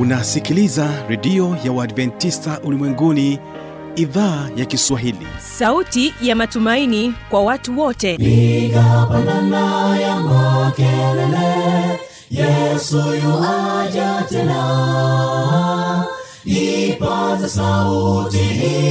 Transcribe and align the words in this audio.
unasikiliza 0.00 0.88
redio 1.08 1.56
ya 1.64 1.72
uadventista 1.72 2.60
ulimwenguni 2.64 3.38
idhaa 3.96 4.48
ya 4.56 4.64
kiswahili. 4.64 5.26
Sauti 5.38 6.14
ya 6.22 6.36
matumaini 6.36 7.14
kwa 7.30 7.42
watu 7.42 7.80
wote. 7.80 8.16
Piga 8.16 9.06
pandana 9.10 9.98
ya 10.00 10.16
makelele 10.20 12.00
yesu 12.30 12.96
yuaja 12.96 14.24
tena. 14.28 16.04
Ipaza 16.44 17.48
sauti 17.48 18.38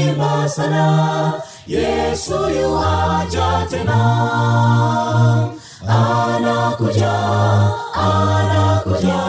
imba 0.09 0.49
sana 0.49 1.33
yesu 1.67 2.33
yuaja 2.49 3.67
tena. 3.69 3.99
Anakuja 5.87 7.11
anakuja 7.93 9.28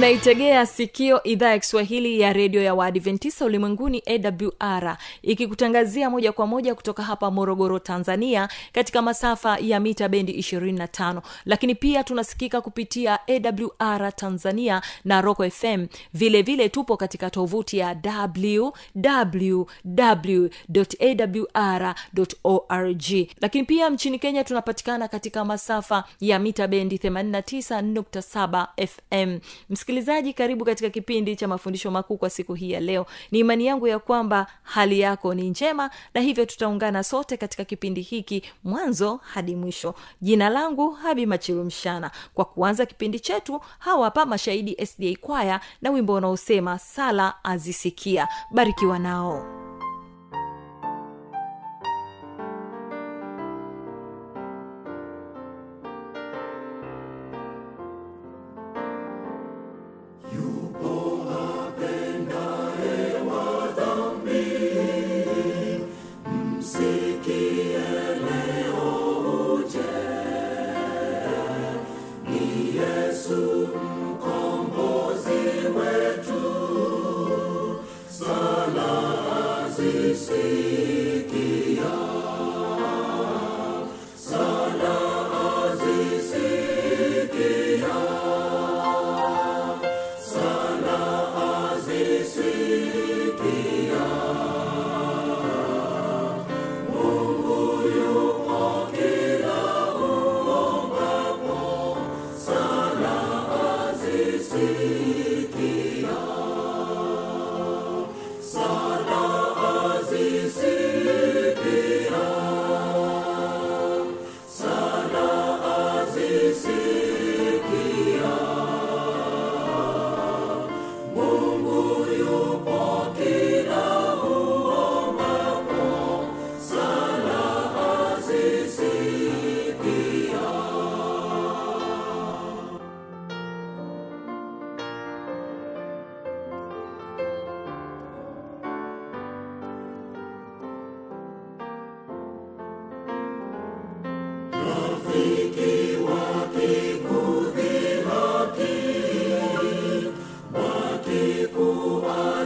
unaitegea 0.00 0.66
sikio 0.66 1.22
idhaa 1.22 1.50
ya 1.50 1.58
kiswahili 1.58 2.20
ya 2.20 2.32
redio 2.32 2.62
ya 2.62 2.74
waadventisa 2.74 3.44
ulimwenguni 3.44 4.02
awr 4.06 4.96
ikikutangazia 5.22 6.10
moja 6.10 6.32
kwa 6.32 6.46
moja 6.46 6.74
kutoka 6.74 7.02
hapa 7.02 7.30
morogoro 7.30 7.78
tanzania 7.78 8.48
katika 8.72 9.02
masafa 9.02 9.58
ya 9.58 9.80
mita 9.80 10.08
bendi 10.08 10.32
25 10.32 11.20
lakini 11.44 11.74
pia 11.74 12.04
tunasikika 12.04 12.60
kupitia 12.60 13.18
awr 13.28 14.16
tanzania 14.16 14.82
na 15.04 15.20
roco 15.20 15.50
fm 15.50 15.86
vile 16.14 16.42
vile 16.42 16.68
tupo 16.68 16.96
katika 16.96 17.30
tovuti 17.30 17.78
ya 17.78 17.96
www.awr.org 22.04 23.04
lakini 23.40 23.64
pia 23.64 23.90
nchini 23.90 24.18
kenya 24.18 24.44
tunapatikana 24.44 25.08
katika 25.08 25.44
masafa 25.44 26.04
ya 26.20 26.38
mita 26.38 26.68
bendi 26.68 26.96
89.7 26.96 28.66
fm 28.86 29.38
msikilizaji 29.94 30.32
karibu 30.32 30.64
katika 30.64 30.90
kipindi 30.90 31.36
cha 31.36 31.48
mafundisho 31.48 31.90
makuu 31.90 32.16
kwa 32.16 32.30
siku 32.30 32.54
hii 32.54 32.70
ya 32.70 32.80
leo. 32.80 33.06
Ni 33.30 33.38
imani 33.38 33.66
yangu 33.66 33.86
ya 33.86 33.98
kwamba 33.98 34.46
hali 34.62 35.00
yako 35.00 35.34
ni 35.34 35.50
njema 35.50 35.90
na 36.14 36.20
hivyo 36.20 36.46
tutaungana 36.46 37.02
sote 37.04 37.36
katika 37.36 37.64
kipindi 37.64 38.00
hiki 38.00 38.42
mwanzo 38.64 39.20
hadi 39.22 39.56
mwisho. 39.56 39.94
Jina 40.20 40.48
langu 40.48 40.90
habi 40.90 41.26
machilumshana 41.26 42.10
kwa 42.34 42.44
kuanza 42.44 42.86
kipindi 42.86 43.20
chetu 43.20 43.60
hawa 43.78 44.04
hapa 44.04 44.26
mashahidi 44.26 44.86
sda 44.86 45.16
kwaya 45.20 45.60
na 45.82 45.90
wimbo 45.90 46.14
unaosema 46.14 46.78
sala 46.78 47.44
azisikia. 47.44 48.28
Barikiwa 48.50 48.98
nao 48.98 49.69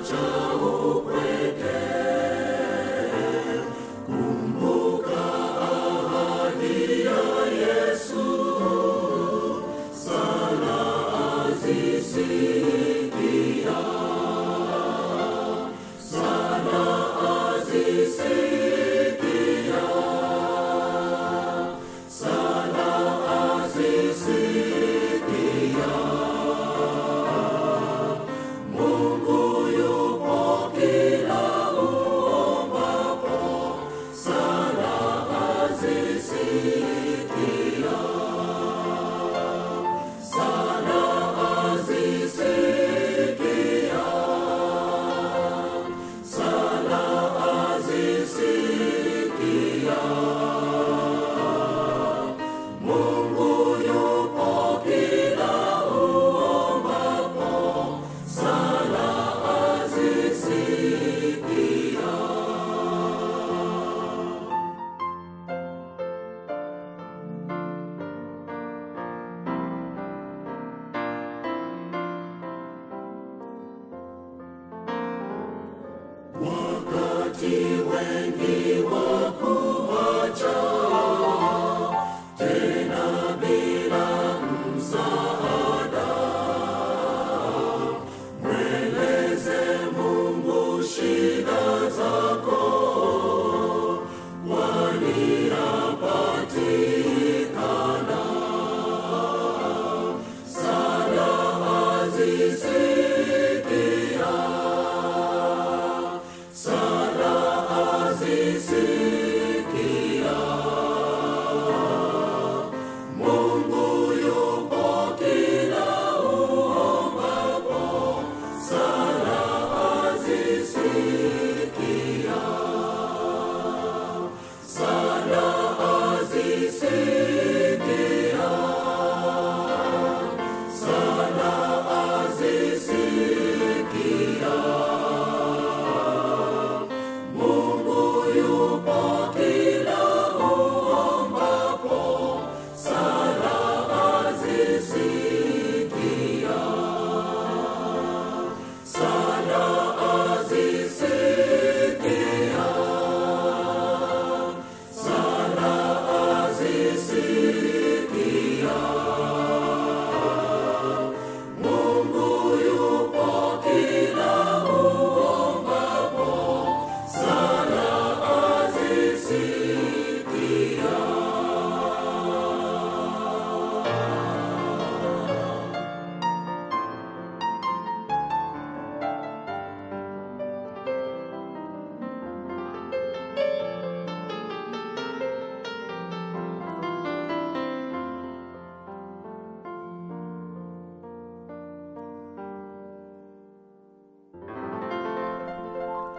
주 0.05 0.44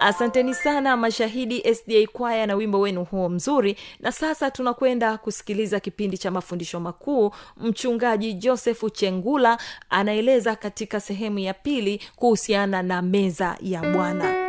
asanteni 0.06 0.54
sana 0.54 0.98
mashahidi 0.98 1.76
sda 1.76 2.08
kwaya 2.14 2.48
na 2.48 2.56
wimbo 2.56 2.80
wenu 2.80 3.04
huo 3.04 3.30
mzuri. 3.30 3.78
Na 4.00 4.12
sasa 4.12 4.52
tunakwenda 4.52 5.18
kusikiliza 5.18 5.80
kipindi 5.80 6.18
cha 6.18 6.32
mafundisho 6.32 6.80
makuu. 6.80 7.32
Mchungaji 7.58 8.34
josefu 8.34 8.90
chengula 8.90 9.58
anaeleza 9.90 10.56
katika 10.56 11.00
sehemu 11.00 11.40
ya 11.40 11.54
pili 11.54 12.02
kuhusiana 12.16 12.84
na 12.84 13.02
meza 13.02 13.58
ya 13.62 13.82
bwana. 13.82 14.46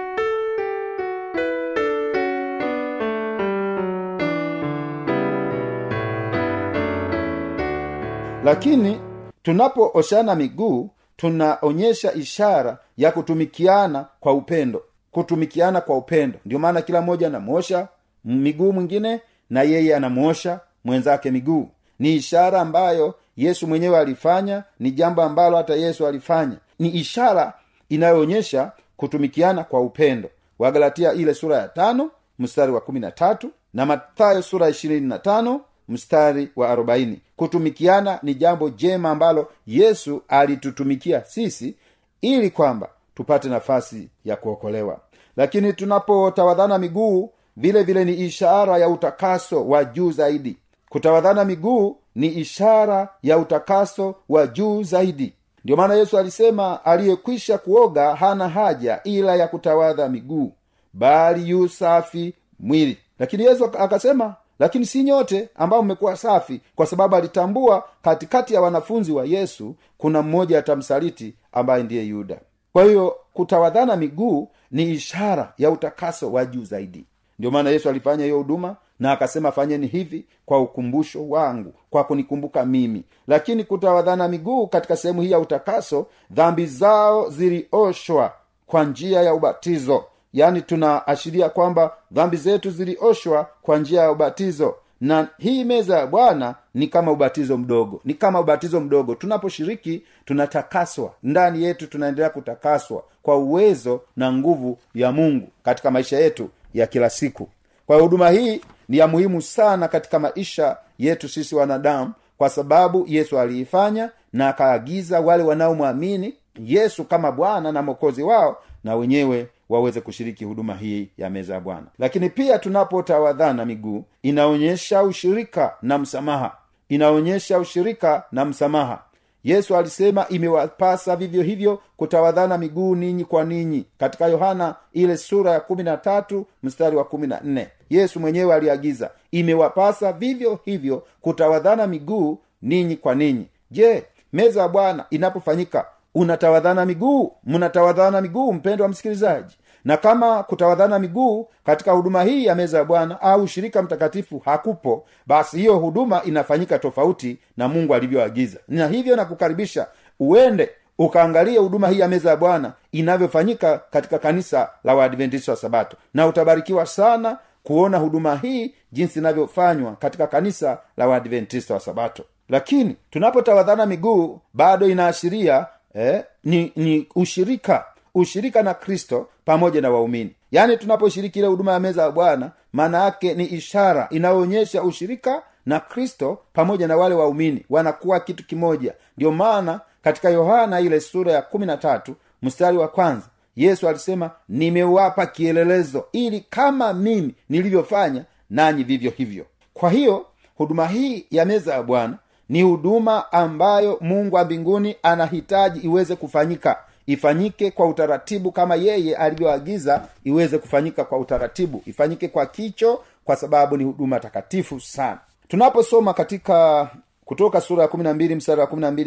Lakini 8.44 9.00
tunapooshana 9.43 10.35
miguu 10.35 10.91
tunaonyesha 11.17 12.12
ishara 12.14 12.79
ya 12.97 13.12
kutumikiana 13.12 14.06
kwa 14.20 14.32
upendo 14.32 14.82
kutumikiana 15.16 15.80
kwa 15.80 15.96
upendo. 15.96 16.38
Ndio 16.46 16.58
maana 16.58 16.82
kila 16.82 17.00
mmoja 17.02 17.26
anamwosha 17.26 17.88
miguu 18.24 18.72
mwingine 18.72 19.20
na 19.50 19.62
yeye 19.62 19.96
anamwosha 19.96 20.60
mwenzake 20.84 21.30
miguu. 21.30 21.68
Ni 21.98 22.14
ishara 22.14 22.60
ambayo 22.60 23.14
yesu 23.36 23.66
mwenyewe 23.66 23.98
alifanya 23.98 24.64
ni 24.80 24.90
jambo 24.90 25.22
ambalo 25.22 25.56
hata 25.56 25.74
yesu 25.74 26.06
alifanya. 26.06 26.56
Ni 26.78 26.88
ishara 26.88 27.52
inayoonyesha 27.88 28.72
kutumikiana 28.96 29.64
kwa 29.64 29.80
upendo. 29.80 30.30
Wagalatia 30.58 31.12
ile 31.12 31.34
sura 31.34 31.56
ya 31.56 31.68
tano 31.68 32.10
mstari 32.38 32.72
wa 32.72 32.80
kumi 32.80 33.00
na 33.00 33.10
tatu 33.10 33.50
na 33.74 33.86
mathayo 33.86 34.42
sura 34.42 34.68
ishirini 34.68 35.06
na 35.06 35.18
tano 35.18 35.60
mstari 35.88 36.48
wa 36.56 36.68
arobaini. 36.70 37.20
Kutumikiana 37.36 38.18
ni 38.22 38.34
jambo 38.34 38.70
jema 38.70 39.10
ambalo 39.10 39.52
yesu 39.66 40.22
alitutumikia 40.28 41.24
sisi 41.24 41.74
ili 42.20 42.50
kwamba 42.50 42.88
tupate 43.16 43.48
nafasi 43.48 44.08
ya 44.24 44.36
kuokolewa 44.36 45.00
lakini 45.37 45.73
tunapotawadhana 45.73 46.79
miguu 46.79 47.31
vile 47.56 47.83
vile 47.83 48.05
ni 48.05 48.12
ishara 48.15 48.79
ya 48.79 48.88
utakaso 48.88 49.69
wa 49.69 49.85
juu 49.85 50.11
zaidi. 50.12 50.56
Kutawadhana 50.88 51.44
miguu 51.44 51.97
ni 52.15 52.27
ishara 52.27 53.09
ya 53.23 53.38
utakaso 53.38 54.15
wa 54.29 54.47
juu 54.47 54.83
zaidi. 54.83 55.33
Ndiyo 55.65 55.77
maana 55.77 55.94
yesu 55.94 56.19
alisema 56.19 56.85
aliyekwisha 56.85 57.59
kuoga 57.59 58.15
hana 58.15 58.49
haja 58.49 59.00
ila 59.05 59.37
ya 59.37 59.49
kutawadha 59.49 60.09
miguu 60.09 60.53
bali 60.93 61.50
yu 61.50 61.69
safi 61.69 62.35
mwili. 62.61 62.99
Lakini 63.19 63.44
yesu 63.44 63.65
akasema 63.65 64.35
lakini 64.59 64.87
si 64.87 65.03
nyote 65.03 65.49
ambao 65.55 65.83
mmekuwa 65.83 66.17
safi 66.17 66.61
kwa 66.77 66.87
sababu 66.87 67.17
alitambua 67.17 67.85
katikati 68.03 68.55
ya 68.55 68.61
wanafunzi 68.61 69.12
wa 69.12 69.25
yesu 69.25 69.75
kuna 69.99 70.23
mmoja 70.23 70.59
atamsaliti 70.59 71.35
ambaye 71.53 71.83
ndiye 71.83 72.05
yuda. 72.05 72.41
Kwa 72.73 72.85
hiyo 72.85 73.17
kutawadhana 73.33 73.97
miguu 73.97 74.49
ni 74.70 74.90
ishara 74.90 75.52
ya 75.58 75.70
utakaso 75.70 76.32
wa 76.32 76.44
juu 76.44 76.64
zaidi. 76.64 77.04
Ndio 77.38 77.50
maana 77.50 77.70
yesu 77.70 77.88
alifanya 77.88 78.24
hiyo 78.24 78.36
huduma 78.38 78.76
na 79.00 79.12
akasema 79.12 79.52
fanyeni 79.52 79.86
hivi 79.86 80.24
kwa 80.46 80.60
ukumbusho 80.60 81.28
wangu 81.28 81.74
kwa 81.90 82.04
kunikumbuka 82.04 82.64
mimi. 82.66 83.04
Lakini 83.28 83.64
kutawadhana 83.64 84.28
miguu 84.28 84.66
katika 84.66 84.96
sehemu 84.96 85.23
hii 85.23 85.30
ya 85.30 85.38
utakaso 85.38 86.06
dhambi 86.30 86.66
zao 86.66 87.30
zilioshwa 87.30 88.32
kwa 88.66 88.85
njia 88.85 89.23
ya 89.23 89.35
ubatizo. 89.35 90.04
Yaani 90.32 90.62
tunaashiria 90.62 91.49
kwamba 91.49 91.92
dhambi 92.12 92.37
zetu 92.37 92.70
zilioshwa 92.70 93.49
kwa 93.62 93.78
njia 93.78 94.00
ya 94.02 94.11
ubatizo 94.12 94.75
na 95.00 95.29
hii 95.38 95.65
meza 95.65 95.99
ya 95.99 96.07
bwana 96.07 96.55
ni 96.75 96.87
kama 96.87 97.12
ubatizo 97.12 97.57
mdogo 97.57 98.00
ni 98.05 98.15
kama 98.15 98.41
ubatizo 98.41 98.81
mdogo. 98.81 99.15
Tunaposhiriki 99.15 100.03
tunatakaswa. 100.25 101.12
Ndani 101.23 101.65
yetu 101.65 101.87
tunaendelea 101.87 102.31
kutakaswa 102.31 103.03
kwa 103.23 103.37
uwezo 103.37 104.00
na 104.17 104.33
nguvu 104.33 104.79
ya 104.95 105.12
mungu 105.12 105.49
katika 105.62 105.91
maisha 105.91 106.19
yetu 106.19 106.50
ya 106.75 106.87
kila 106.87 107.11
siku. 107.11 107.49
Kwa 107.87 108.00
huduma 108.00 108.31
hii 108.31 108.61
ni 108.88 108.99
ya 108.99 109.09
muhimu 109.09 109.43
sana 109.43 109.88
katika 109.88 110.19
maisha 110.19 110.76
yetu 110.99 111.29
sisi 111.29 111.55
wanadamu 111.55 112.12
kwa 112.38 112.49
sababu 112.49 113.05
yesu 113.09 113.38
aliifanya 113.38 114.11
na 114.33 114.49
akaagiza 114.49 115.21
wale 115.21 115.43
wanaomwamini 115.43 116.35
yesu 116.65 117.05
kama 117.05 117.33
bwana 117.33 117.73
na 117.73 117.83
mwokozi 117.83 118.23
wao 118.23 118.57
na 118.85 118.97
wenyewe 118.97 119.49
waweze 119.68 120.00
kushiriki 120.00 120.44
huduma 120.44 120.75
hii 120.75 121.08
ya 121.18 121.30
meza 121.30 121.54
ya 121.54 121.61
bwana. 121.61 121.87
Lakini 121.99 122.30
pia 122.30 122.58
tunapotawadhana 122.58 123.64
miguu 123.64 124.04
inaonyesha 124.23 125.02
ushirika 125.02 125.75
na 125.82 125.99
msamaha. 125.99 126.56
Inaonyesha 126.88 127.58
ushirika 127.58 128.25
na 128.32 128.44
msamaha. 128.44 129.02
Yesu 129.44 129.76
alisema 129.76 130.28
imewapasa 130.28 131.16
vivyo 131.16 131.42
hivyo 131.42 131.80
kutawadhana 131.96 132.58
miguu 132.58 132.94
ninyi 132.94 133.25
kwa 133.25 133.44
ninyi 133.44 133.85
katika 133.99 134.26
yohana 134.26 134.75
ile 134.92 135.16
sura 135.16 135.50
ya 135.52 135.61
kumi 135.61 135.82
na 135.82 135.96
tatu 135.96 136.46
mstari 136.62 136.96
wa 136.96 137.04
kumi 137.04 137.26
na 137.26 137.40
nne. 137.44 137.68
Yesu 137.90 138.20
mwenyewe 138.20 138.54
aliagiza 138.54 139.11
imewapasa 139.30 140.12
vivyo 140.12 140.58
hivyo 140.64 141.06
kutawadhana 141.20 141.87
miguu 141.87 142.38
ninyi 142.62 142.96
kwa 142.96 143.14
ninyi. 143.14 143.46
Je 143.70 144.04
meza 144.32 144.61
ya 144.62 144.68
bwana 144.68 145.04
inapofanyika 145.11 145.87
unatawadhana 146.20 146.87
miguu? 146.87 147.32
Mnatawadhana 147.44 148.20
miguu 148.20 148.52
mpendo 148.52 148.85
wa 148.85 148.90
msikilizaji? 148.90 149.56
Na 149.85 149.96
kama 149.96 150.42
kutawadhana 150.42 150.99
miguu 150.99 151.49
katika 151.64 151.92
huduma 151.92 152.23
hii 152.23 152.44
ya 152.44 152.54
meza 152.54 152.78
ya 152.78 152.85
bwana 152.85 153.20
au 153.20 153.42
ushirika 153.42 153.82
mtakatifu 153.82 154.38
hakupo 154.44 155.06
basi 155.26 155.58
hiyo 155.58 155.76
huduma 155.76 156.23
inafanyika 156.25 156.78
tofauti 156.78 157.38
na 157.56 157.68
mungu 157.68 157.94
alivyoagiza. 157.94 158.58
Na 158.68 158.87
hivyo 158.88 159.16
nakukaribisha 159.16 159.87
uende 160.20 160.70
ukaangalie 160.99 161.58
huduma 161.58 161.88
hii 161.88 161.99
ya 161.99 162.08
meza 162.08 162.30
ya 162.30 162.37
bwana 162.37 162.73
inavyofanyika 162.92 163.80
katika 163.90 164.18
kanisa 164.18 164.70
la 164.85 164.94
waadventista 164.94 165.52
wa 165.52 165.58
sabato. 165.58 165.96
Na 166.14 166.26
utabarikiwa 166.26 166.87
sana 166.87 167.38
kuona 167.62 167.99
huduma 167.99 168.37
hii 168.37 168.75
jinsi 168.92 169.18
inavyofanywa 169.18 169.96
katika 169.96 170.26
kanisa 170.26 170.78
la 170.96 171.06
waadventista 171.08 171.75
wa 171.75 171.80
sabato. 171.80 172.25
Lakini 172.49 172.96
tunapotawadhana 173.11 173.87
miguu 173.87 174.40
bado 174.54 174.88
inaashiria 174.88 175.66
eh, 175.97 176.25
ni, 176.45 176.73
ni 176.76 177.09
ushirika 177.15 177.85
ushirika 178.15 178.62
na 178.62 178.75
kristo 178.75 179.29
pamoja 179.45 179.81
na 179.81 179.91
waumini. 179.91 180.31
Yaani 180.53 180.76
tunaposhiriki 180.76 181.38
ile 181.38 181.49
huduma 181.49 181.73
ya 181.73 181.81
meza 181.81 182.03
ya 182.03 182.11
bwana 182.11 182.50
maana 182.73 183.05
yake 183.05 183.35
ni 183.35 183.45
ishara 183.45 184.07
inayoonyesha 184.11 184.83
ushirika 184.83 185.43
na 185.67 185.81
kristo 185.81 186.38
pamoja 186.53 186.88
na 186.88 186.97
wale 186.97 187.15
waumini. 187.15 187.65
Wanakuwa 187.71 188.21
kitu 188.21 188.47
kimoja. 188.47 188.95
Ndio 189.17 189.33
maana 189.33 189.81
katika 190.03 190.31
yohana 190.31 190.81
ile 190.81 191.00
sura 191.00 191.33
ya 191.33 191.43
kumi 191.43 191.67
na 191.67 191.76
tatu 191.76 192.15
mstari 192.43 192.76
wa 192.76 192.88
kwanza 192.88 193.26
yesu 193.57 193.88
alisema 193.88 194.31
nimewapa 194.49 195.26
kielelezo 195.26 196.05
ili 196.12 196.41
kama 196.50 196.93
mimi 196.93 197.35
nilivyofanya 197.49 198.25
nanyi 198.50 198.85
vivyo 198.85 199.11
hivyo. 199.11 199.47
Kwa 199.75 199.91
hiyo 199.91 200.26
huduma 200.55 200.87
hii 200.87 201.26
ya 201.31 201.45
meza 201.45 201.75
ya 201.75 201.83
bwana 201.83 202.19
ni 202.49 202.62
huduma 202.62 203.33
ambayo 203.33 203.99
mungu 204.00 204.37
wa 204.37 204.45
mbinguni 204.45 204.97
anahitaji 205.03 205.81
iweze 205.81 206.17
kufanyika. 206.17 206.76
Ifanyike 207.07 207.71
kwa 207.71 207.87
utaratibu 207.87 208.53
kama 208.53 208.75
yeye 208.75 209.17
alivyoagiza 209.17 210.09
iweze 210.25 210.59
kufanyika 210.59 211.05
kwa 211.05 211.19
utaratibu. 211.19 211.83
Ifanyike 211.87 212.29
kwa 212.29 212.47
kicho 212.47 213.00
kwa 213.25 213.37
sababu 213.37 213.76
ni 213.76 213.85
huduma 213.85 214.21
takatifu 214.21 214.81
sana. 214.81 215.19
Tunaposoma 215.49 216.15
katika 216.15 216.88
kutoka 217.25 217.61
sura 217.61 217.83
ya 217.83 217.88
kumi 217.88 218.05
na 218.05 218.15
mstari 218.15 218.61
wa 218.61 218.67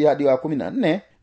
hadi 0.10 0.25
wa 0.25 0.38
kumi 0.38 0.55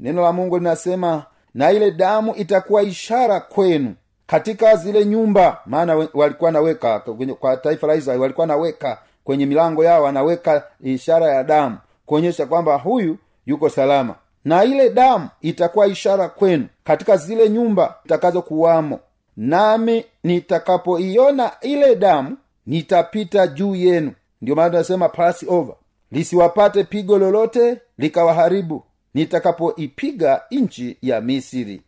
neno 0.00 0.22
la 0.22 0.32
mungu 0.32 0.58
linasema 0.58 1.24
na 1.54 1.72
ile 1.72 1.90
damu 1.90 2.34
itakuwa 2.34 2.82
ishara 2.82 3.40
kwenu 3.40 3.94
katika 4.26 4.76
zile 4.76 5.04
nyumba. 5.04 5.60
Maana 5.66 6.08
walikuwa 6.14 6.50
naweka 6.52 7.02
kwa 7.40 7.56
taifa 7.56 7.86
la 7.86 7.94
israeli 7.94 8.22
walikuwa 8.22 8.46
naweka 8.46 8.98
kwenye 9.24 9.46
milango 9.46 9.84
yao 9.84 10.06
anaweka 10.06 10.62
ishara 10.82 11.26
ya 11.34 11.44
damu 11.44 11.78
kuonyesha 12.06 12.46
kwamba 12.46 12.76
huyu 12.78 13.16
yuko 13.46 13.68
salama. 13.68 14.14
Na 14.44 14.64
ile 14.64 14.90
damu 14.90 15.28
itakuwa 15.40 15.86
ishara 15.86 16.28
kwenu 16.28 16.66
katika 16.84 17.16
zile 17.16 17.48
nyumba 17.48 17.94
itakazokuwamo. 18.04 19.00
Nami 19.36 20.04
nitakapoiona 20.24 21.52
ile 21.60 21.96
damu 21.96 22.36
nitapita 22.66 23.46
juu 23.46 23.74
yenu. 23.74 24.12
Ndio 24.42 24.54
maana 24.54 24.70
tunasema 24.70 25.10
over. 25.48 25.74
Lisiwapate 26.12 26.84
pigo 26.84 27.18
lolote 27.18 27.80
likawaharibu. 27.98 28.82
Nitakapoipiga 29.14 30.42
nchi 30.50 30.96
ya 31.02 31.20
misiri 31.20 31.82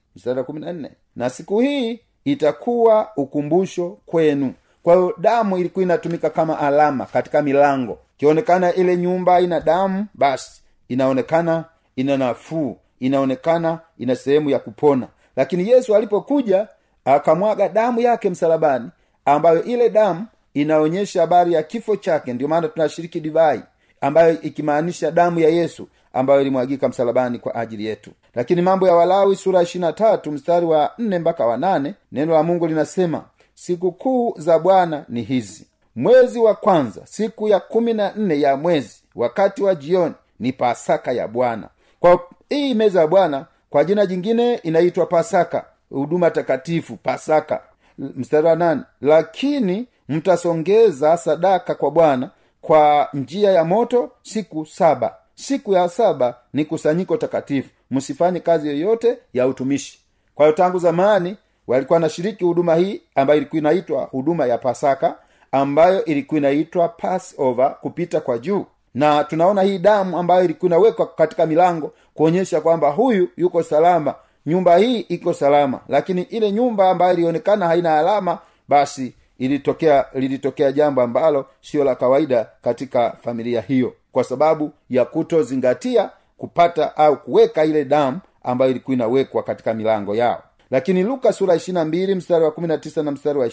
na 1.17 1.31
siku 1.31 1.61
hii 1.61 2.01
itakuwa 2.25 3.09
ukumbusho 3.17 3.99
kwenu. 4.07 4.55
Kwa 4.83 4.95
hiyo 4.95 5.15
damu 5.19 5.59
ilikuwa 5.59 5.83
inatumika 5.83 6.31
kama 6.31 6.59
alama 6.59 7.07
katika 7.07 7.43
milango 7.43 7.99
ikionekana 8.19 8.75
ile 8.75 8.97
nyumba 8.97 9.41
ina 9.41 9.61
damu 9.61 10.07
basi 10.15 10.63
inaonekana 10.89 11.65
ina 11.97 12.17
nafuu 12.17 12.77
inaonekana 13.01 13.79
ina 13.99 14.17
sehemu 14.17 14.51
ya 14.51 14.59
kupona. 14.59 15.09
Lakini 15.37 15.69
yesu 15.69 15.97
alipokuja 15.97 16.69
akamwaga 17.05 17.69
damu 17.69 18.01
yake 18.01 18.31
msalabani 18.31 18.91
ambayo 19.25 19.63
ile 19.65 19.91
damu 19.91 20.27
inaonyesha 20.55 21.21
habari 21.21 21.53
ya 21.53 21.63
kifo 21.63 21.97
chake. 21.97 22.33
Ndio 22.33 22.49
maana 22.49 22.69
tunashiriki 22.69 23.21
divai 23.21 23.63
ambayo 24.01 24.41
ikimaanisha 24.43 25.11
damu 25.11 25.39
ya 25.41 25.49
yesu 25.49 25.89
ambayo 26.13 26.41
ilimwagika 26.41 26.89
msalabani 26.89 27.39
kwa 27.39 27.55
ajili 27.55 27.87
yetu. 27.87 28.11
Lakini 28.35 28.63
mambo 28.63 28.89
ya 28.89 28.95
walawi 28.95 29.37
sura 29.37 29.65
tatu 29.93 30.33
mstari 30.33 30.67
wa 30.67 30.93
nne 30.99 31.19
mpaka 31.19 31.57
neno 32.13 32.33
la 32.33 32.43
mungu 32.43 32.67
linasema 32.67 33.25
sikukuu 33.55 34.35
za 34.39 34.59
bwana 34.59 35.05
ni 35.09 35.23
hizi 35.23 35.67
mwezi 35.99 36.39
wa 36.39 36.55
kwanza 36.55 37.01
siku 37.07 37.49
ya 37.49 37.61
kumi 37.61 37.95
na 37.95 38.13
nne 38.17 38.41
ya 38.41 38.57
mwezi 38.57 39.03
wakati 39.15 39.63
wa 39.63 39.75
jioni 39.75 40.15
ni 40.41 40.53
pasaka 40.53 41.13
ya 41.13 41.29
bwana. 41.29 41.69
Kwa 42.01 42.21
hii 42.49 42.75
meza 42.75 43.01
ya 43.01 43.07
bwana 43.07 43.47
kwa 43.71 43.85
jina 43.85 44.07
jingine 44.07 44.55
inaitwa 44.55 45.07
pasaka 45.07 45.65
huduma 45.91 46.31
takatifu 46.31 46.97
pasaka. 46.97 47.63
Mstari 47.99 48.47
wa 48.47 48.57
nane 48.57 48.81
lakini 49.01 49.87
mtasongeza 50.09 51.17
sadaka 51.17 51.75
kwa 51.75 51.91
bwana 51.91 52.31
kwa 52.61 53.09
njia 53.15 53.51
ya 53.53 53.65
moto 53.65 54.11
siku 54.23 54.67
saba. 54.67 55.15
Siku 55.35 55.73
ya 55.73 55.89
saba 55.89 56.35
ni 56.53 56.65
kusanyiko 56.65 57.17
takatifu. 57.17 57.71
Msifanye 57.91 58.41
kazi 58.41 58.69
yoyote 58.69 59.19
ya 59.35 59.47
utumishi. 59.47 59.99
Kwa 60.35 60.47
hiyo 60.47 60.57
tangu 60.57 60.79
zamani 60.79 61.37
walikuwa 61.67 61.97
wanashiriki 61.97 62.45
huduma 62.45 62.75
hii 62.75 63.03
ambayo 63.15 63.37
ilikuwa 63.39 63.59
inaitwa 63.59 64.03
huduma 64.05 64.47
ya 64.47 64.59
pasaka 64.59 65.17
ambayo 65.53 66.05
ilikuwa 66.05 66.39
inaitwa 66.39 66.89
passover 66.89 67.77
kupita 67.81 68.21
kwa 68.21 68.39
juu. 68.39 68.67
Na 68.95 69.25
tunaona 69.25 69.63
hii 69.63 69.79
damu 69.79 70.19
ambayo 70.19 70.45
ilikuwa 70.45 70.69
inawekwa 70.69 71.07
katika 71.07 71.47
milango 71.47 71.93
kuonyesha 72.15 72.61
kwamba 72.61 72.91
huyu 72.91 73.29
yuko 73.37 73.63
salama. 73.63 74.15
Nyumba 74.47 74.77
hii 74.77 75.01
iko 75.01 75.33
salama. 75.35 75.81
Lakini 75.89 76.23
ile 76.23 76.53
nyumba 76.53 76.91
ambayo 76.91 77.15
ilionekana 77.15 77.67
haina 77.67 77.99
alama 77.99 78.39
basi 78.69 79.15
ilitokea 79.39 80.05
lilitokea 80.15 80.73
jambo 80.73 81.03
ambalo 81.03 81.47
sio 81.61 81.85
la 81.85 81.95
kawaida 81.95 82.47
katika 82.63 83.11
familia 83.23 83.61
hiyo. 83.61 83.93
Kwa 84.13 84.25
sababu 84.25 84.73
ya 84.91 85.05
kutozingatia 85.05 86.11
kupata 86.39 86.97
au 86.97 87.17
kuweka 87.17 87.65
ile 87.65 87.85
damu 87.85 88.21
ambayo 88.43 88.71
ilikuwa 88.71 88.95
inawekwa 88.95 89.43
katika 89.43 89.75
milango 89.75 90.15
yao. 90.15 90.43
Lakini 90.71 91.03
luka 91.03 91.33
sura 91.33 91.55
ishirina 91.55 91.85
mbili 91.85 92.15
mstari 92.15 92.45
wa 92.45 92.51
kumi 92.51 92.69
na 92.69 93.11
mstari 93.13 93.39
wa 93.39 93.47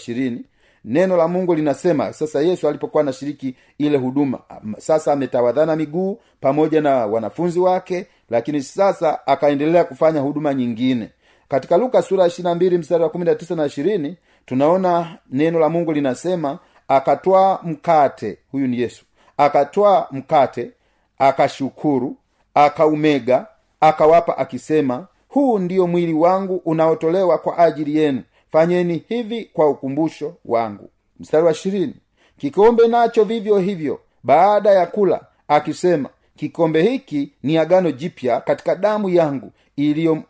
neno 0.86 1.18
la 1.18 1.28
mungu 1.28 1.56
linasema 1.56 2.14
sasa 2.14 2.42
yesu 2.42 2.68
alipokuwa 2.68 3.04
anashiriki 3.04 3.56
ile 3.78 3.98
huduma 3.98 4.40
sasa 4.78 5.14
ametawadhana 5.14 5.76
miguu 5.76 6.20
pamoja 6.42 6.82
na 6.82 7.06
wanafunzi 7.06 7.60
wake 7.60 8.08
lakini 8.30 8.62
sasa 8.62 9.28
akaendelea 9.28 9.84
kufanya 9.84 10.20
huduma 10.20 10.54
nyingine. 10.54 11.10
Katika 11.48 11.78
luka 11.78 12.02
sura 12.02 12.28
ishirina 12.28 12.56
mstari 12.56 13.04
wa 13.04 13.10
kumi 13.10 13.26
na 13.26 13.36
tisa 13.36 13.56
na 13.56 13.66
ishirini 13.66 14.18
tunaona 14.46 15.18
neno 15.32 15.60
la 15.60 15.70
mungu 15.70 15.92
linasema 15.94 16.60
akatwaa 16.88 17.60
mkate 17.64 18.38
huyu 18.52 18.68
ni 18.68 18.80
yesu 18.80 19.06
akatwaa 19.38 20.08
mkate 20.12 20.72
akashukuru 21.18 22.18
akaumega 22.54 23.48
akawapa 23.80 24.38
akisema 24.38 25.08
huu 25.28 25.60
ndiyo 25.60 25.88
mwili 25.88 26.14
wangu 26.14 26.56
unaotolewa 26.66 27.38
kwa 27.38 27.58
ajili 27.58 27.98
yenu 27.98 28.24
fanyeni 28.56 29.04
hivi 29.10 29.50
kwa 29.54 29.70
ukumbusho 29.70 30.34
wangu. 30.46 30.90
Mstari 31.20 31.46
wa 31.46 31.52
ishirini. 31.52 31.94
Kikombe 32.38 32.88
nacho 32.88 33.24
vivyo 33.24 33.58
hivyo 33.58 34.00
baada 34.24 34.70
ya 34.72 34.86
kula 34.86 35.22
akisema 35.48 36.10
kikombe 36.36 36.82
hiki 36.82 37.32
ni 37.44 37.58
agano 37.58 37.92
jipya 37.92 38.42
katika 38.42 38.76
damu 38.76 39.10
yangu 39.10 39.52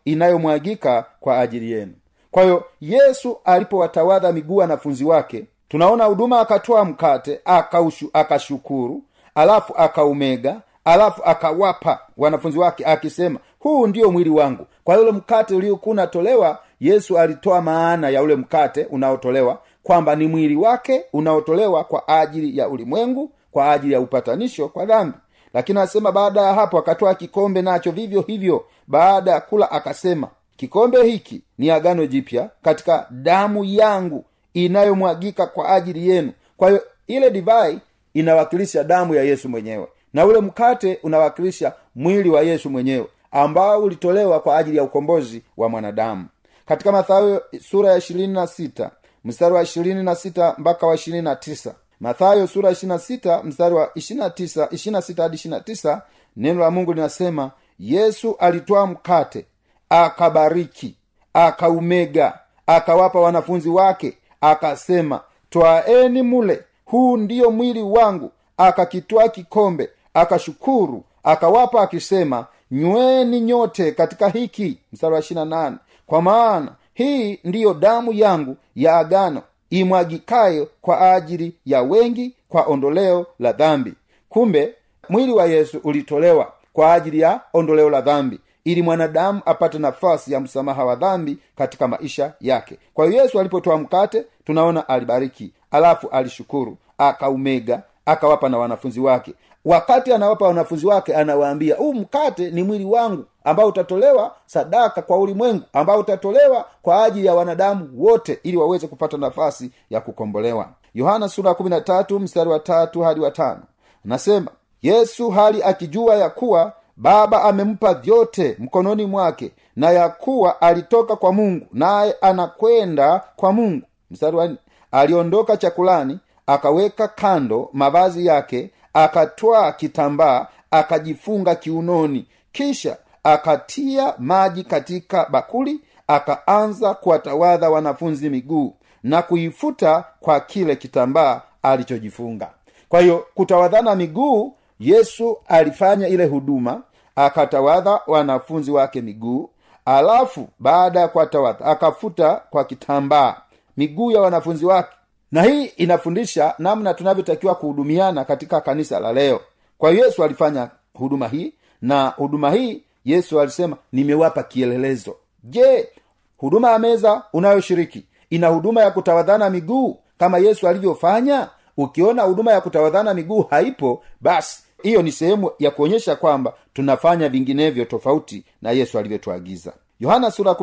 inayomwagika 0.05 1.05
kwa 1.19 1.39
ajili 1.39 1.71
yenu. 1.71 1.93
Kwa 2.31 2.43
hiyo 2.43 2.63
yesu 2.81 3.37
alipowatawadha 3.45 4.31
miguu 4.31 4.55
wanafunzi 4.55 5.05
wake 5.05 5.45
tunaona 5.67 6.05
huduma 6.05 6.39
akatoa 6.39 6.85
mkate 6.85 7.39
akaushu, 7.45 8.09
akashukuru 8.13 9.03
alafu 9.35 9.73
akaumega 9.77 10.61
alafu 10.85 11.21
akawapa 11.23 11.99
wanafunzi 12.17 12.59
wake 12.59 12.85
akisema 12.85 13.39
huu 13.59 13.87
ndiyo 13.87 14.11
mwili 14.11 14.29
wangu. 14.29 14.67
Kwa 14.83 14.99
ule 14.99 15.11
mkate 15.11 15.55
uliokuwa 15.55 15.93
unatolewa 15.93 16.59
yesu 16.79 17.17
alitoa 17.19 17.61
maana 17.61 18.09
ya 18.09 18.23
ule 18.23 18.35
mkate 18.35 18.85
unaotolewa 18.85 19.59
kwamba 19.83 20.15
ni 20.15 20.27
mwili 20.27 20.55
wake 20.55 21.05
unaotolewa 21.13 21.83
kwa 21.83 22.07
ajili 22.07 22.57
ya 22.57 22.67
ulimwengu 22.69 23.31
kwa 23.51 23.71
ajili 23.71 23.93
ya 23.93 23.99
upatanisho 24.01 24.67
kwa 24.67 24.85
dhambi. 24.85 25.17
Lakini 25.53 25.79
anasema 25.79 26.11
baada 26.11 26.41
ya 26.41 26.53
hapo 26.53 26.77
akatoa 26.77 27.15
kikombe 27.15 27.61
nacho 27.61 27.91
vivyo 27.91 28.21
hivyo. 28.21 28.65
Baada 28.87 29.31
ya 29.31 29.41
kula 29.41 29.71
akasema 29.71 30.27
kikombe 30.57 31.03
hiki 31.03 31.41
ni 31.57 31.71
agano 31.71 32.05
jipya 32.05 32.49
katika 32.61 33.07
damu 33.11 33.63
yangu 33.65 34.25
inayomwagika 34.53 35.47
kwa 35.47 35.69
ajili 35.69 36.09
yenu. 36.09 36.31
Kwa 36.57 36.69
hiyo 36.69 36.83
ile 37.07 37.29
divai 37.31 37.79
inawakilisha 38.13 38.83
damu 38.83 39.15
ya 39.15 39.23
yesu 39.23 39.49
mwenyewe. 39.49 39.87
Na 40.13 40.25
ule 40.25 40.39
mkate 40.39 40.99
unawakilisha 41.03 41.73
mwili 41.95 42.29
wa 42.29 42.41
yesu 42.41 42.69
mwenyewe 42.69 43.05
ambao 43.31 43.83
ulitolewa 43.83 44.39
kwa 44.39 44.57
ajili 44.57 44.77
ya 44.77 44.83
ukombozi 44.83 45.41
wa 45.57 45.69
mwanadamu 45.69 46.25
katika 46.65 46.91
mathayo 46.91 47.43
sura 47.69 47.91
ya 47.91 47.97
ishirini 47.97 48.33
na 48.33 48.47
sita 48.47 48.91
mstari 49.25 49.53
wa 49.53 49.63
ishirini 49.63 50.03
na 50.03 50.15
sita 50.15 50.55
mpaka 50.57 50.87
wa 50.87 50.95
ishirini 50.95 51.21
na 51.23 51.35
tisa. 51.35 51.75
Mathayo 51.99 52.47
sura 52.47 52.71
ishirini 52.71 52.93
na 52.93 52.99
sita 52.99 53.43
mstari 53.43 53.75
wa 53.75 53.91
ishirina 53.95 54.29
tisa 54.29 54.67
ishirina 54.71 55.01
sita 55.01 55.23
hadi 55.23 55.35
ishirina 55.35 55.59
tisa 55.59 56.01
neno 56.37 56.59
la 56.59 56.71
mungu 56.71 56.93
linasema 56.93 57.51
yesu 57.79 58.35
alitwaa 58.39 58.85
mkate 58.85 59.45
akabariki 59.89 60.95
akaumega 61.33 62.39
akawapa 62.67 63.19
wanafunzi 63.19 63.69
wake 63.69 64.17
akasema 64.41 65.21
twaeni 65.49 66.21
mule 66.21 66.63
huu 66.85 67.17
ndiyo 67.17 67.51
mwili 67.51 67.81
wangu 67.81 68.31
akakitwaa 68.57 69.27
kikombe 69.27 69.89
akashukuru 70.13 71.03
akawapa 71.23 71.81
akisema 71.81 72.45
nyweni 72.71 73.39
nyote 73.41 73.91
katika 73.91 74.29
hiki 74.29 74.77
mstari 74.93 75.13
wa 75.13 75.19
ishirina 75.19 75.45
nane 75.45 75.77
kwa 76.05 76.21
maana 76.21 76.71
hii 76.93 77.39
ndiyo 77.43 77.73
damu 77.73 78.13
yangu 78.13 78.57
ya 78.75 78.97
agano 78.97 79.41
imwagikayo 79.69 80.67
kwa 80.81 81.11
ajili 81.13 81.55
ya 81.65 81.81
wengi 81.81 82.35
kwa 82.49 82.63
ondoleo 82.65 83.25
la 83.39 83.51
dhambi. 83.51 83.93
Kumbe 84.29 84.73
mwili 85.09 85.31
wa 85.31 85.45
yesu 85.45 85.79
ulitolewa 85.83 86.51
kwa 86.73 86.93
ajili 86.93 87.19
ya 87.19 87.41
ondoleo 87.53 87.89
la 87.89 88.01
dhambi 88.01 88.39
ili 88.63 88.81
mwanadamu 88.81 89.41
apate 89.45 89.79
nafasi 89.79 90.33
ya 90.33 90.39
msamaha 90.39 90.85
wa 90.85 90.95
dhambi 90.95 91.37
katika 91.55 91.87
maisha 91.87 92.33
yake. 92.41 92.77
Kwa 92.93 93.05
hiyo 93.07 93.23
yesu 93.23 93.39
alipotoa 93.39 93.77
mkate 93.77 94.25
tunaona 94.45 94.89
alibariki 94.89 95.51
alafu 95.71 96.09
alishukuru 96.09 96.77
akaumega 96.97 97.81
akawapa 98.05 98.49
na 98.49 98.57
wanafunzi 98.57 98.99
wake. 98.99 99.33
Wakati 99.65 100.13
anawapa 100.13 100.45
wanafunzi 100.47 100.87
wake 100.87 101.15
anawaambia 101.15 101.75
huu 101.75 101.93
mkate 101.93 102.51
ni 102.51 102.63
mwili 102.63 102.85
wangu 102.85 103.25
ambao 103.45 103.67
utatolewa 103.67 104.35
sadaka 104.45 105.01
kwa 105.01 105.17
ulimwengu 105.17 105.63
ambao 105.73 105.99
utatolewa 105.99 106.65
kwa 106.81 107.03
ajili 107.03 107.27
ya 107.27 107.35
wanadamu 107.35 107.89
wote 107.97 108.39
ili 108.43 108.57
waweze 108.57 108.87
kupata 108.87 109.17
nafasi 109.17 109.71
ya 109.89 110.01
kukombolewa. 110.01 110.69
Yohana 110.93 111.29
sura 111.29 111.55
tatu 111.81 112.19
mstari 112.19 112.49
wa 112.49 112.59
tatu 112.59 113.01
hadi 113.01 113.19
wa 113.19 113.31
tano. 113.31 113.61
Nasema 114.05 114.51
yesu 114.81 115.29
hali 115.29 115.63
akijua 115.63 116.15
ya 116.15 116.29
kuwa 116.29 116.73
baba 116.97 117.43
amempa 117.43 117.93
vyote 117.93 118.55
mkononi 118.59 119.05
mwake 119.05 119.51
na 119.75 119.91
ya 119.91 120.09
kuwa 120.09 120.61
alitoka 120.61 121.15
kwa 121.15 121.33
mungu 121.33 121.67
naye 121.73 122.15
anakwenda 122.21 123.21
kwa 123.35 123.51
mungu. 123.53 123.85
Mstari 124.11 124.37
wa 124.37 124.49
aliondoka 124.91 125.57
chakulani 125.57 126.19
akaweka 126.47 127.07
kando 127.07 127.69
mavazi 127.73 128.25
yake 128.25 128.71
akatwaa 128.93 129.71
kitambaa 129.71 130.47
akajifunga 130.71 131.55
kiunoni. 131.55 132.27
Kisha 132.51 132.97
akatia 133.25 134.13
maji 134.17 134.63
katika 134.63 135.25
bakuli 135.29 135.81
akaanza 136.07 136.93
kuwatawadha 136.93 137.69
wanafunzi 137.69 138.29
miguu 138.29 138.73
na 139.03 139.21
kuifuta 139.21 140.03
kwa 140.19 140.39
kile 140.39 140.75
kitambaa 140.75 141.41
alichojifunga. 141.63 142.49
Kwa 142.89 143.01
hiyo 143.01 143.25
kutawadhana 143.35 143.95
miguu 143.95 144.55
yesu 144.79 145.37
alifanya 145.47 146.07
ile 146.07 146.25
huduma 146.25 146.81
akatawadha 147.15 147.99
wanafunzi 148.07 148.71
wake 148.71 149.01
miguu 149.01 149.49
alafu 149.85 150.47
baada 150.59 150.99
ya 150.99 151.07
kuwatawadha 151.07 151.65
akafuta 151.65 152.41
kwa 152.49 152.63
kitambaa 152.63 153.35
miguu 153.77 154.11
ya 154.11 154.21
wanafunzi 154.21 154.65
wake. 154.65 154.95
Na 155.31 155.43
hii 155.43 155.65
inafundisha 155.65 156.53
namna 156.59 156.93
tunavyotakiwa 156.93 157.55
kuhudumiana 157.55 158.25
katika 158.25 158.61
kanisa 158.61 158.99
la 158.99 159.13
leo. 159.13 159.41
Kwa 159.77 159.91
hiyo 159.91 160.05
yesu 160.05 160.23
alifanya 160.23 160.69
huduma 160.93 161.27
hii 161.27 161.53
na 161.81 162.07
huduma 162.07 162.51
hii 162.51 162.83
yesu 163.05 163.41
alisema 163.41 163.77
nimewapa 163.91 164.43
kielelezo. 164.43 165.15
Je 165.43 165.89
huduma 166.37 166.71
ya 166.71 166.79
meza 166.79 167.23
unayoshiriki 167.33 168.05
ina 168.29 168.47
huduma 168.47 168.81
ya 168.81 168.91
kutawadhana 168.91 169.49
miguu 169.49 169.97
kama 170.17 170.37
yesu 170.37 170.67
alivyofanya? 170.67 171.49
Ukiona 171.77 172.23
huduma 172.23 172.51
ya 172.51 172.61
kutawadhana 172.61 173.13
miguu 173.13 173.41
haipo 173.49 174.03
basi 174.21 174.63
hiyo 174.83 175.01
ni 175.01 175.11
sehemu 175.11 175.51
ya 175.59 175.71
kuonyesha 175.71 176.15
kwamba 176.15 176.53
tunafanya 176.73 177.29
vinginevyo 177.29 177.85
tofauti 177.85 178.45
na 178.61 178.71
yesu 178.71 178.99
alivyotuagiza. 178.99 179.73
Yohana 179.99 180.31
sura 180.31 180.55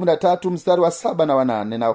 mstari 0.50 0.80
wa 0.80 0.90
saba 0.90 1.26
na 1.26 1.34
wanane 1.36 1.78
na 1.78 1.88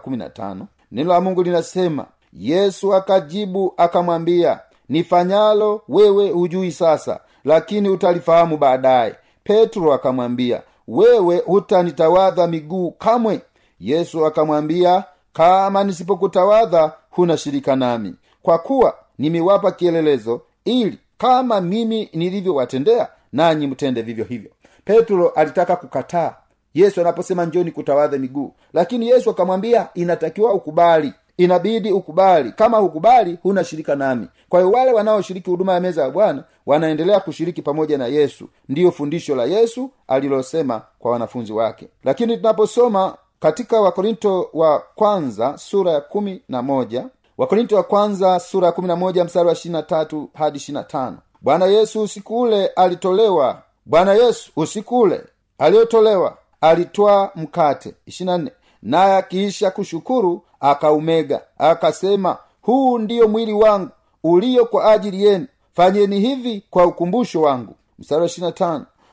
neno 0.92 1.14
la 1.14 1.22
mungu 1.22 1.44
linasema 1.44 2.06
yesu 2.34 2.96
akajibu 2.96 3.74
akamwambia 3.78 4.60
nifanyalo 4.90 5.82
wewe 5.90 6.30
hujui 6.30 6.72
sasa 6.72 7.20
lakini 7.46 7.90
utalifahamu 7.90 8.58
baadaye 8.58 9.16
petro 9.52 9.94
akamwambia 9.94 10.62
wewe 10.88 11.38
hutanitawadha 11.46 12.48
miguu 12.48 12.92
kamwe? 12.92 13.42
Yesu 13.80 14.26
akamwambia 14.26 15.04
kama 15.34 15.84
nisipokutawadha 15.84 16.92
huna 17.10 17.38
shirika 17.38 17.76
nami. 17.76 18.16
Kwa 18.42 18.58
kuwa 18.60 18.96
nimewapa 19.18 19.72
kielelezo 19.72 20.42
ili 20.66 20.98
kama 21.18 21.62
mimi 21.62 22.10
nilivyowatendea 22.14 23.08
nanyi 23.34 23.68
mtende 23.68 24.02
vivyo 24.02 24.26
hivyo. 24.26 24.52
Petro 24.86 25.30
alitaka 25.30 25.76
kukataa. 25.76 26.36
Yesu 26.74 27.02
anaposema 27.02 27.46
njoni 27.46 27.72
kutawadha 27.72 28.18
miguu 28.18 28.54
lakini 28.74 29.08
yesu 29.10 29.30
akamwambia 29.30 29.90
inatakiwa 29.94 30.54
ukubali 30.54 31.14
inabidi 31.38 31.92
ukubali. 31.92 32.52
Kama 32.52 32.78
hukubali 32.78 33.38
huna 33.44 33.64
shirika 33.64 33.96
nami. 33.96 34.28
Kwa 34.50 34.60
hiyo 34.60 34.72
wale 34.72 34.92
wanaoshiriki 34.92 35.50
huduma 35.50 35.74
ya 35.74 35.80
meza 35.80 36.02
ya 36.04 36.10
bwana 36.10 36.44
wanaendelea 36.66 37.20
kushiriki 37.20 37.62
pamoja 37.62 37.98
na 37.98 38.08
yesu. 38.08 38.48
Ndiyo 38.70 38.92
fundisho 38.92 39.36
la 39.36 39.46
yesu 39.46 39.90
alilosema 40.08 40.82
kwa 41.00 41.12
wanafunzi 41.12 41.54
wake. 41.54 41.88
Lakini 42.04 42.38
tunaposoma 42.38 43.16
katika 43.40 43.82
wakorinto 43.82 44.50
wa 44.54 44.84
kwanza 44.96 45.58
sura 45.58 45.92
ya 45.92 46.02
kumi 46.02 46.42
na 46.50 46.62
moja 46.62 47.06
wakorinto 47.38 47.76
wa 47.76 47.84
kwanza 47.84 48.40
sura 48.40 48.66
ya 48.68 48.72
kumi 48.72 48.88
na 48.88 48.96
moja 48.96 49.24
mstari 49.26 49.48
wa 49.48 49.54
ishirina 49.54 49.84
tatu 49.84 50.30
hadi 50.34 50.58
ishirina 50.58 50.84
tano. 50.84 51.18
Bwana 51.42 51.66
yesu 51.66 52.02
usiku 52.02 52.40
ule 52.42 52.68
alitolewa. 52.68 53.62
Bwana 53.86 54.14
yesu 54.14 54.52
usiku 54.56 55.00
ule 55.00 55.24
aliyotolewa 55.58 56.38
alitwaa 56.62 57.30
mkate. 57.36 57.94
Ishirina 58.06 58.38
nne. 58.38 58.52
Naye 58.84 59.16
akiisha 59.18 59.72
kushukuru 59.72 60.42
akaumega 60.60 61.42
akasema 61.58 62.38
huu 62.62 62.98
ndiyo 63.00 63.28
mwili 63.28 63.54
wangu 63.54 63.90
ulio 64.24 64.66
kwa 64.66 64.92
ajili 64.92 65.24
yenu. 65.26 65.48
Fanyeni 65.76 66.20
hivi 66.20 66.64
kwa 66.70 66.86
ukumbusho 66.86 67.42
wangu. 67.42 67.76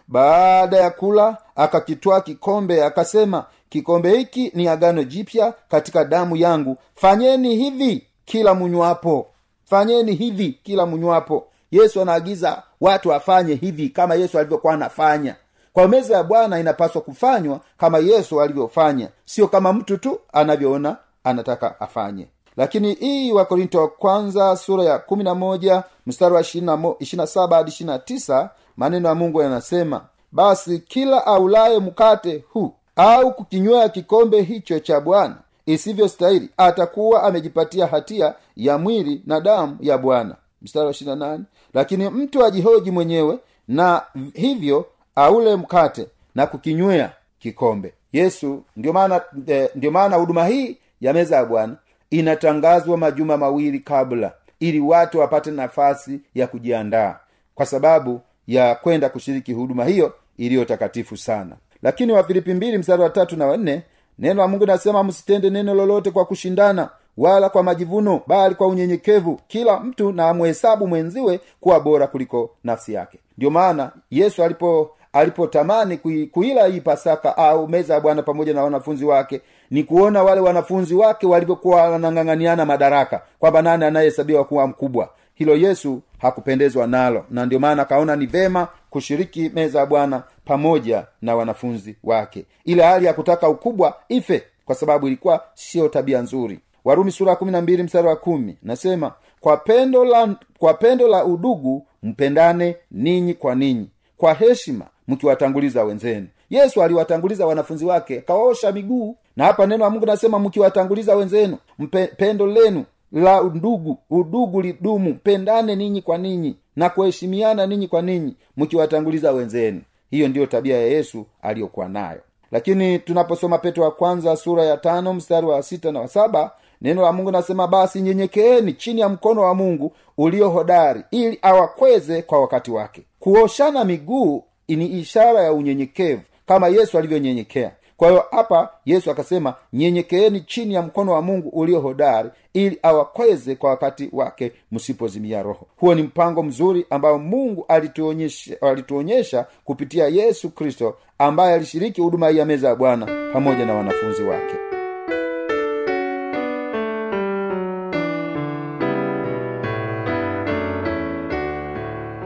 Baada 0.08 0.76
ya 0.76 0.90
kula 0.90 1.36
akakitwaa 1.56 2.20
kikombe 2.20 2.84
akasema 2.84 3.44
kikombe 3.68 4.16
hiki 4.18 4.52
ni 4.54 4.68
agano 4.68 5.04
jipya 5.04 5.54
katika 5.68 6.04
damu 6.04 6.36
yangu. 6.36 6.76
Fanyeni 6.94 7.56
hivi 7.56 8.06
kila 8.24 8.54
munywapo. 8.54 9.26
Fanyeni 9.64 10.14
hivi 10.14 10.58
kila 10.62 10.86
munywapo. 10.86 11.46
Yesu 11.70 12.02
anaagiza 12.02 12.62
watu 12.80 13.14
afanye 13.14 13.54
hivi 13.54 13.88
kama 13.88 14.14
yesu 14.14 14.38
alivyokuwa 14.38 14.74
anafanya. 14.74 15.36
Kwa 15.72 15.88
meza 15.88 16.16
ya 16.16 16.22
bwana 16.22 16.60
inapaswa 16.60 17.02
kufanywa 17.02 17.60
kama 17.78 17.98
yesu 17.98 18.42
alivyofanya 18.42 19.08
sio 19.24 19.48
kama 19.48 19.72
mtu 19.72 19.98
tu 19.98 20.20
anavyoona 20.32 20.96
anataka 21.24 21.80
afanye. 21.80 22.28
Lakini 22.56 22.94
hii 22.94 23.32
wakorinto 23.32 23.80
wa 23.80 23.88
kwanza 23.88 24.56
sura 24.56 24.84
ya 24.84 24.98
kumi 24.98 25.24
na 25.24 25.34
moja 25.34 25.82
mstari 26.06 26.34
wa 26.34 26.40
ishirina 26.40 27.26
saba 27.26 27.56
hadi 27.56 27.70
ishirina 27.70 27.98
tisa 27.98 28.50
maneno 28.76 29.08
ya 29.08 29.14
mungu 29.14 29.42
yanasema 29.42 30.04
basi 30.32 30.78
kila 30.78 31.26
aulaye 31.26 31.78
mkate 31.78 32.44
huu 32.52 32.72
au 32.96 33.34
kukinywea 33.34 33.88
kikombe 33.88 34.42
hicho 34.42 34.78
cha 34.78 35.00
bwana 35.00 35.36
isivyostahili 35.66 36.50
atakuwa 36.56 37.22
amejipatia 37.22 37.86
hatia 37.86 38.34
ya 38.56 38.78
mwili 38.78 39.22
na 39.26 39.40
damu 39.40 39.76
ya 39.80 39.98
bwana. 39.98 40.36
Mstari 40.62 40.84
wa 40.86 40.90
ishirina 40.90 41.16
nane 41.16 41.44
lakini 41.74 42.08
mtu 42.10 42.44
ajihoji 42.44 42.90
mwenyewe 42.90 43.38
na 43.68 44.02
hivyo 44.34 44.86
aule 45.16 45.56
mkate 45.56 46.08
na 46.34 46.46
kukinywea 46.46 47.12
kikombe. 47.38 47.94
Yesu 48.12 48.62
ndio 48.76 48.92
maana 48.92 49.20
eh, 49.46 49.70
ndio 49.74 49.90
maana 49.90 50.16
huduma 50.16 50.46
hii 50.46 50.78
ya 51.04 51.12
meza 51.12 51.36
ya 51.36 51.44
bwana 51.44 51.76
inatangazwa 52.10 52.96
majuma 52.98 53.36
mawili 53.36 53.78
kabla 53.80 54.32
ili 54.60 54.80
watu 54.80 55.18
wapate 55.18 55.50
nafasi 55.50 56.20
ya 56.34 56.46
kujiandaa 56.46 57.16
kwa 57.54 57.66
sababu 57.66 58.20
ya 58.46 58.74
kwenda 58.74 59.08
kushiriki 59.08 59.52
huduma 59.52 59.84
hiyo 59.84 60.12
iliyo 60.36 60.64
takatifu 60.64 61.16
sana. 61.16 61.56
Lakini 61.82 62.12
wafilipi 62.12 62.54
mbili 62.54 62.78
mstari 62.78 63.02
wa 63.02 63.10
tatu 63.10 63.36
na 63.36 63.46
wanne 63.46 63.82
neno 64.18 64.42
la 64.42 64.48
mungu 64.48 64.66
nasema 64.66 65.04
msitende 65.04 65.50
neno 65.50 65.74
lolote 65.74 66.10
kwa 66.10 66.24
kushindana 66.24 66.88
wala 67.16 67.48
kwa 67.48 67.62
majivuno 67.62 68.20
bali 68.26 68.54
kwa 68.54 68.66
unyenyekevu. 68.66 69.40
Kila 69.48 69.80
mtu 69.80 70.12
na 70.12 70.28
amhesabu 70.28 70.88
mwenziwe 70.88 71.40
kuwa 71.60 71.80
bora 71.80 72.06
kuliko 72.06 72.50
nafsi 72.64 72.92
yake. 72.92 73.18
Ndio 73.38 73.50
maana 73.50 73.92
yesu 74.10 74.44
alipo 74.44 74.90
alipotamani 75.14 75.96
kui, 75.96 76.26
kuila 76.26 76.66
hii 76.66 76.80
pasaka 76.80 77.36
au 77.36 77.68
meza 77.68 77.94
ya 77.94 78.00
bwana 78.00 78.22
pamoja 78.22 78.54
na 78.54 78.64
wanafunzi 78.64 79.04
wake 79.04 79.40
ni 79.70 79.84
kuona 79.84 80.22
wale 80.22 80.40
wanafunzi 80.40 80.94
wake 80.94 81.26
walivyokuwa 81.26 81.82
wanang'ang'aniana 81.88 82.64
madaraka 82.66 83.22
kwamba 83.38 83.62
nani 83.62 83.84
anayehesabiwa 83.84 84.44
kuwa 84.44 84.66
mkubwa. 84.66 85.08
Hilo 85.34 85.56
yesu 85.56 86.02
hakupendezwa 86.18 86.86
nalo 86.86 87.24
na 87.30 87.46
ndio 87.46 87.58
maana 87.58 87.82
akaona 87.82 88.16
ni 88.16 88.26
vema 88.26 88.68
kushiriki 88.90 89.50
meza 89.54 89.78
ya 89.78 89.86
bwana 89.86 90.22
pamoja 90.44 91.06
na 91.22 91.36
wanafunzi 91.36 91.96
wake. 92.04 92.44
Ile 92.64 92.82
hali 92.82 93.06
ya 93.06 93.12
kutaka 93.14 93.48
ukubwa 93.48 93.96
ife 94.08 94.42
kwa 94.64 94.74
sababu 94.74 95.06
ilikuwa 95.06 95.44
siyo 95.54 95.88
tabia 95.88 96.20
nzuri. 96.20 96.60
Warumi 96.84 97.10
sura 97.12 97.36
mstari 97.40 98.08
wa 98.08 98.16
kumi 98.16 98.58
nasema 98.62 99.12
kwa 99.40 99.56
pendo 99.56 100.04
la 100.04 100.34
kwa 100.58 100.74
pendo 100.74 101.08
la 101.08 101.24
udugu 101.24 101.86
mpendane 102.02 102.76
ninyi 102.90 103.34
kwa 103.34 103.54
ninyi. 103.54 103.90
Kwa 104.16 104.34
heshima 104.34 104.84
mkiwatanguliza 105.08 105.84
wenzenu. 105.84 106.26
Yesu 106.50 106.82
aliwatanguliza 106.82 107.46
wanafunzi 107.46 107.84
wake 107.84 108.18
akawaosha 108.18 108.72
miguu. 108.72 109.16
Na 109.36 109.44
hapa 109.44 109.66
neno 109.66 109.84
la 109.84 109.90
mungu 109.90 110.06
nasema 110.06 110.38
mkiwatanguliza 110.38 111.16
wenzenu 111.16 111.58
mpe, 111.78 112.06
pendo 112.06 112.46
lenu 112.46 112.84
la 113.12 113.40
ndugu 113.42 113.98
udugu 114.10 114.60
lidumu 114.62 115.14
pendane 115.14 115.76
ninyi 115.76 116.02
kwa 116.02 116.18
ninyi 116.18 116.56
na 116.76 116.88
kuheshimiana 116.90 117.66
ninyi 117.66 117.88
kwa 117.88 118.02
ninyi 118.02 118.36
mkiwatanguliza 118.56 119.32
wenzenu. 119.32 119.80
Hiyo 120.10 120.28
ndiyo 120.28 120.46
tabia 120.46 120.76
ya 120.76 120.86
yesu 120.86 121.26
aliyokuwa 121.42 121.88
nayo. 121.88 122.20
Lakini 122.52 122.98
tunaposoma 122.98 123.58
petro 123.58 123.84
wa 123.84 123.90
kwanza 123.90 124.36
sura 124.36 124.64
ya 124.64 124.76
tano 124.76 125.14
mstari 125.14 125.46
wa 125.46 125.62
sita 125.62 125.92
na 125.92 126.00
wa 126.00 126.08
saba 126.08 126.50
neno 126.82 127.02
la 127.02 127.12
mungu 127.12 127.30
nasema 127.30 127.66
basi 127.68 128.00
nyenyekeeni 128.00 128.72
chini 128.72 129.00
ya 129.00 129.08
mkono 129.08 129.40
wa 129.42 129.54
mungu 129.54 129.92
ulio 130.18 130.50
hodari 130.50 131.02
ili 131.10 131.38
awakweze 131.42 132.22
kwa 132.22 132.40
wakati 132.40 132.70
wake. 132.70 133.02
Kuoshana 133.20 133.84
miguu 133.84 134.44
ni 134.68 134.86
ishara 135.00 135.42
ya 135.42 135.52
unyenyekevu 135.52 136.22
kama 136.46 136.68
yesu 136.68 136.98
alivyonyenyekea. 136.98 137.70
Kwa 137.96 138.08
hiyo 138.08 138.24
hapa 138.30 138.70
yesu 138.84 139.10
akasema 139.10 139.54
nyenyekeeni 139.72 140.40
chini 140.40 140.74
ya 140.74 140.82
mkono 140.82 141.12
wa 141.12 141.22
mungu 141.22 141.48
ulio 141.48 141.80
hodari 141.80 142.30
ili 142.54 142.78
awakweze 142.82 143.54
kwa 143.54 143.70
wakati 143.70 144.08
wake 144.12 144.52
msipozimia 144.72 145.42
roho. 145.42 145.66
Huo 145.76 145.94
ni 145.94 146.02
mpango 146.02 146.42
mzuri 146.42 146.86
ambao 146.90 147.18
mungu 147.18 147.64
alituonyesha, 147.68 148.56
alituonyesha 148.62 149.46
kupitia 149.64 150.08
yesu 150.08 150.50
kristo 150.50 150.96
ambaye 151.18 151.54
alishiriki 151.54 152.00
huduma 152.00 152.28
hii 152.28 152.38
ya 152.38 152.44
meza 152.44 152.68
ya 152.68 152.74
bwana 152.76 153.30
pamoja 153.32 153.66
na 153.66 153.74
wanafunzi 153.74 154.22
wake 154.22 154.54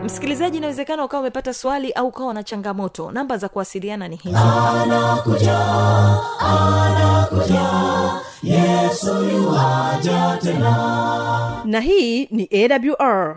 msikilizaji 0.09 0.59
inawezekana 0.59 1.05
ukawa 1.05 1.21
umepata 1.21 1.55
swali 1.55 1.93
au 1.93 2.07
ukawa 2.09 2.35
na 2.35 2.43
changamoto. 2.43 3.11
Namba 3.11 3.37
za 3.37 3.49
kuwasiliana 3.49 4.09
ni 4.09 4.21
anakuja 4.83 5.59
anakuja 6.41 7.71
yesu 8.43 9.15
tena. 10.43 11.63
Na 11.65 11.81
hii 11.81 12.27
ni 12.27 12.49
awr 12.53 13.37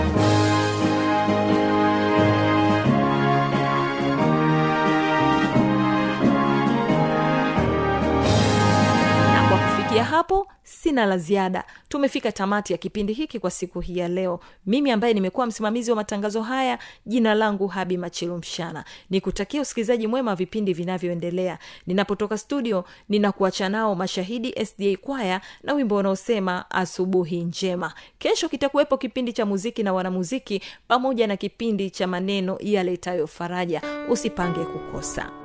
sina 10.83 11.05
la 11.05 11.17
ziada. 11.17 11.63
Tumefika 11.89 12.31
tamati 12.31 12.73
ya 12.73 12.77
kipindi 12.77 13.13
hiki 13.13 13.39
kwa 13.39 13.51
siku 13.51 13.79
hii 13.79 13.97
ya 13.97 14.07
leo. 14.07 14.39
Mimi 14.65 14.91
ambaye 14.91 15.13
nimekuwa 15.13 15.45
msimamizi 15.45 15.91
wa 15.91 15.95
matangazo 15.95 16.41
haya 16.41 16.79
jina 17.05 17.33
langu 17.33 17.67
habi 17.67 17.97
machilu 17.97 18.37
mshana. 18.37 18.85
Nikutakia 19.09 19.61
usikilizaji 19.61 20.07
mwema 20.07 20.31
wa 20.31 20.35
vipindi 20.35 20.73
vinavyoendelea. 20.73 21.59
Ninapotoka 21.87 22.37
studio 22.37 22.85
ninakuacha 23.09 23.69
nao 23.69 23.95
mashahidi 23.95 24.65
sda 24.65 24.97
kwaya 25.01 25.41
na 25.63 25.73
wimbo 25.73 25.95
unaosema 25.95 26.71
asubuhi 26.71 27.43
njema. 27.43 27.93
Kesho 28.19 28.49
kitakuwepo 28.49 28.97
kipindi 28.97 29.33
cha 29.33 29.45
muziki 29.45 29.83
na 29.83 29.93
wanamuziki 29.93 30.61
pamoja 30.87 31.27
na 31.27 31.37
kipindi 31.37 31.89
cha 31.89 32.07
maneno 32.07 32.57
yaletayo 32.59 33.27
faraja. 33.27 33.81
Usipange 34.09 34.59
kukosa 34.59 35.40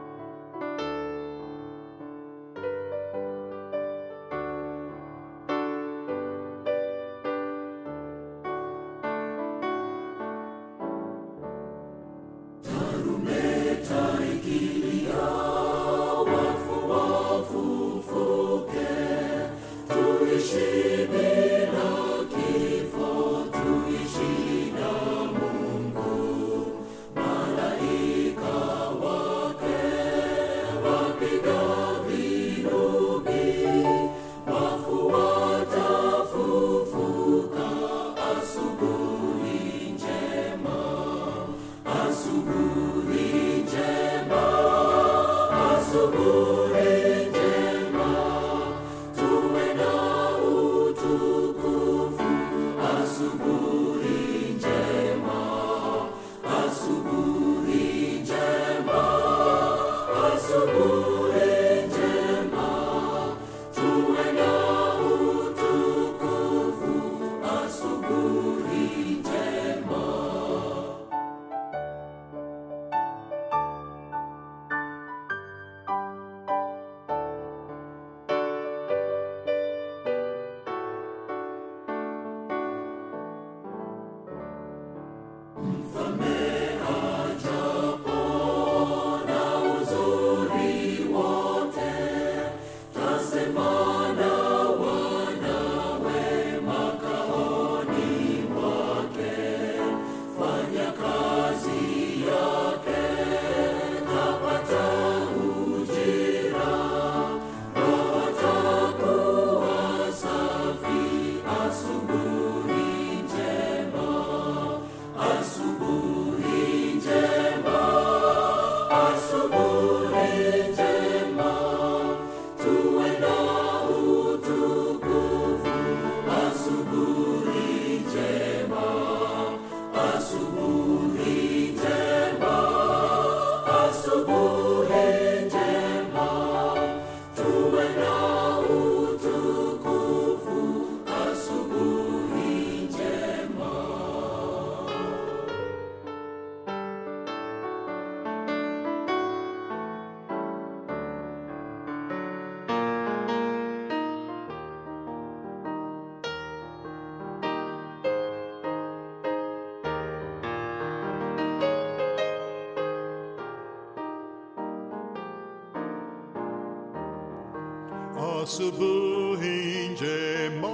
Asubuhi 168.57 169.89
njema 169.93 170.69